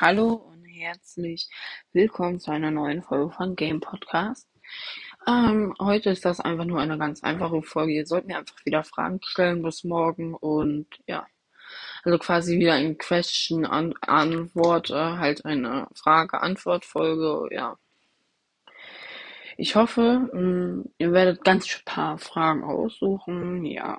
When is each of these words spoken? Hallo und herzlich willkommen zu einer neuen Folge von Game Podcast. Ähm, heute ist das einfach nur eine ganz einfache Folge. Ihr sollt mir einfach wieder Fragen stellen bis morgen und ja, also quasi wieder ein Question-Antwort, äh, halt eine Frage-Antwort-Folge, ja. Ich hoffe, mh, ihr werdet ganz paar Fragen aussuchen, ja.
Hallo 0.00 0.34
und 0.34 0.64
herzlich 0.64 1.48
willkommen 1.92 2.38
zu 2.38 2.52
einer 2.52 2.70
neuen 2.70 3.02
Folge 3.02 3.32
von 3.32 3.56
Game 3.56 3.80
Podcast. 3.80 4.48
Ähm, 5.26 5.74
heute 5.80 6.10
ist 6.10 6.24
das 6.24 6.38
einfach 6.38 6.66
nur 6.66 6.80
eine 6.80 6.98
ganz 6.98 7.24
einfache 7.24 7.62
Folge. 7.62 7.94
Ihr 7.94 8.06
sollt 8.06 8.28
mir 8.28 8.38
einfach 8.38 8.64
wieder 8.64 8.84
Fragen 8.84 9.18
stellen 9.24 9.60
bis 9.60 9.82
morgen 9.82 10.34
und 10.34 10.86
ja, 11.08 11.26
also 12.04 12.16
quasi 12.18 12.60
wieder 12.60 12.74
ein 12.74 12.96
Question-Antwort, 12.96 14.90
äh, 14.90 14.94
halt 14.94 15.44
eine 15.44 15.88
Frage-Antwort-Folge, 15.96 17.52
ja. 17.56 17.76
Ich 19.56 19.74
hoffe, 19.74 20.30
mh, 20.32 20.84
ihr 20.98 21.12
werdet 21.12 21.42
ganz 21.42 21.66
paar 21.84 22.18
Fragen 22.18 22.62
aussuchen, 22.62 23.64
ja. 23.64 23.96